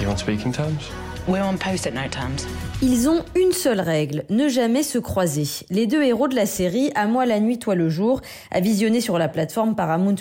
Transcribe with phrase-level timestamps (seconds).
[0.00, 0.90] You on speaking terms?
[2.82, 5.44] Ils ont une seule règle, ne jamais se croiser.
[5.70, 8.20] Les deux héros de la série, À moi la nuit, toi le jour,
[8.50, 10.16] à visionner sur la plateforme Paramount+,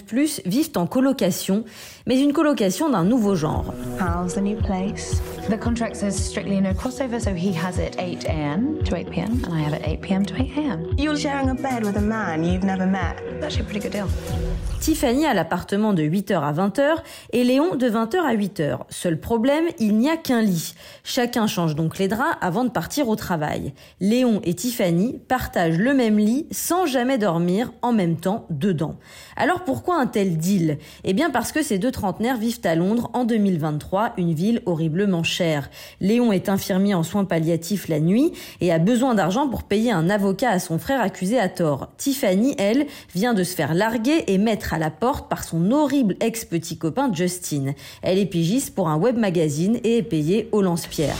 [0.45, 1.65] vivent en colocation,
[2.07, 3.73] mais une colocation d'un nouveau genre.
[3.99, 5.21] How's the new place?
[5.49, 8.77] The contract says strictly no crossover, so he has it 8 a.m.
[8.85, 9.41] to 8 p.m.
[9.45, 10.25] and I have it 8 p.m.
[10.25, 10.85] to 8 a.m.
[10.97, 13.21] You're sharing a bed with a man you've never met.
[13.29, 14.07] It's actually a pretty good deal.
[14.79, 16.81] Tiffany a l'appartement de 8h à 20h
[17.31, 18.79] et Léon de 20h à 8h.
[18.89, 20.73] Seul problème, il n'y a qu'un lit.
[21.03, 23.73] Chacun change donc les draps avant de partir au travail.
[23.99, 28.95] Léon et Tiffany partagent le même lit sans jamais dormir en même temps dedans.
[29.35, 30.77] Alors pourquoi un tel deal?
[31.03, 35.23] Eh bien parce que ces deux trentenaires vivent à Londres en 2023, une ville horriblement
[35.23, 35.69] chère.
[35.99, 38.31] Léon est infirmier en soins palliatifs la nuit
[38.61, 41.89] et a besoin d'argent pour payer un avocat à son frère accusé à tort.
[41.97, 46.15] Tiffany, elle, vient de se faire larguer et mettre à la porte par son horrible
[46.19, 47.73] ex-petit copain Justin.
[48.01, 51.15] Elle est pigiste pour un web magazine et est payée au lance-pierre.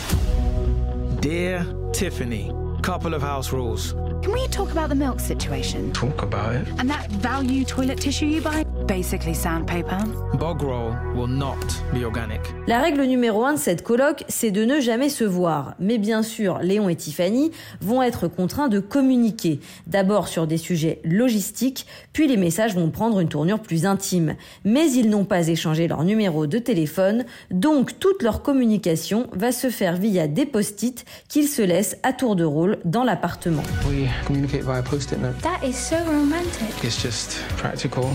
[1.22, 3.94] Dear Tiffany, couple of house rules.
[4.22, 5.92] Can we talk about the milk situation?
[5.94, 6.68] Talk about it.
[6.80, 8.64] And that value toilet tissue you buy?
[8.86, 9.98] Basically sandpaper.
[10.38, 11.58] Bog roll will not
[11.92, 12.40] be organic.
[12.68, 15.74] La règle numéro un de cette colloque, c'est de ne jamais se voir.
[15.80, 17.52] Mais bien sûr, Léon et Tiffany
[17.82, 19.60] vont être contraints de communiquer.
[19.88, 24.36] D'abord sur des sujets logistiques, puis les messages vont prendre une tournure plus intime.
[24.66, 29.70] Mais ils n'ont pas échangé leur numéro de téléphone, donc toute leur communication va se
[29.72, 33.64] faire via des post-it qu'ils se laissent à tour de rôle dans l'appartement.
[34.44, 35.40] Communicate via post-it note.
[35.40, 36.84] That is so romantic.
[36.84, 38.10] It's just practical.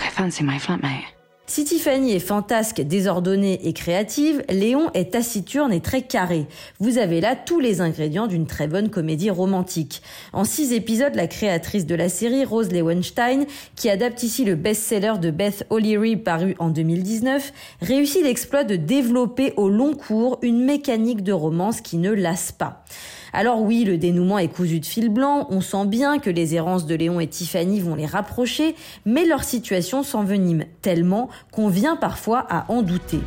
[0.00, 1.17] I fancy my flatmate.
[1.50, 6.44] Si Tiffany est fantasque, désordonnée et créative, Léon est taciturne et très carré.
[6.78, 10.02] Vous avez là tous les ingrédients d'une très bonne comédie romantique.
[10.34, 13.46] En six épisodes, la créatrice de la série, Rose Lewenstein,
[13.76, 19.54] qui adapte ici le best-seller de Beth O'Leary paru en 2019, réussit l'exploit de développer
[19.56, 22.84] au long cours une mécanique de romance qui ne lasse pas.
[23.32, 26.86] Alors oui, le dénouement est cousu de fil blanc, on sent bien que les errances
[26.86, 28.74] de Léon et Tiffany vont les rapprocher,
[29.04, 33.20] mais leur situation s'envenime tellement qu'on vient parfois à en douter.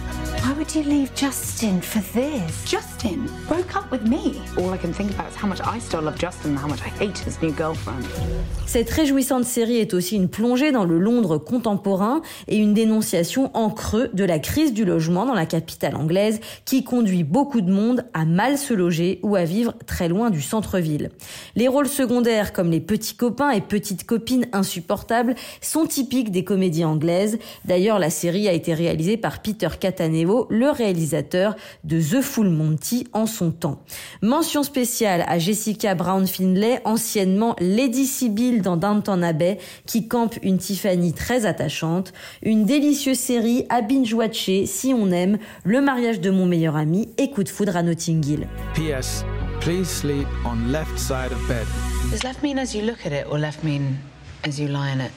[0.61, 2.63] Would you leave Justin for this?
[2.69, 4.39] Justin broke up with me.
[4.59, 6.81] All I can think about is how much I still love Justin and how much
[6.83, 8.05] I hate his new girlfriend.
[8.67, 13.71] Cette réjouissante série est aussi une plongée dans le Londres contemporain et une dénonciation en
[13.71, 18.05] creux de la crise du logement dans la capitale anglaise qui conduit beaucoup de monde
[18.13, 21.09] à mal se loger ou à vivre très loin du centre-ville.
[21.55, 26.85] Les rôles secondaires comme les petits copains et petites copines insupportables sont typiques des comédies
[26.85, 27.39] anglaises.
[27.65, 33.07] D'ailleurs, la série a été réalisée par Peter Catanevo, le réalisateur de The Full Monty
[33.13, 33.81] en son temps.
[34.21, 39.57] Mention spéciale à Jessica Brown Findlay, anciennement Lady Sibyl dans Downton Abbey,
[39.87, 42.13] qui campe une Tiffany très attachante.
[42.43, 47.31] Une délicieuse série à binge-watcher si on aime Le mariage de mon meilleur ami et
[47.31, 48.47] Coup de foudre à Notting Hill.
[48.75, 49.23] P.S.
[49.61, 51.65] Please sleep on left side of bed.
[52.11, 53.97] Does left mean as you look at it or left mean
[54.43, 55.11] as you lie in it?